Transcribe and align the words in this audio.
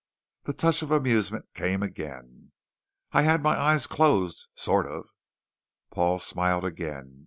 The 0.45 0.53
touch 0.53 0.81
of 0.81 0.89
amusement 0.89 1.45
came 1.53 1.83
again. 1.83 2.53
"I 3.11 3.21
had 3.21 3.43
my 3.43 3.55
eyes 3.55 3.85
closed, 3.85 4.47
sort 4.55 4.87
of." 4.87 5.05
Paul 5.91 6.17
smiled 6.17 6.65
again. 6.65 7.19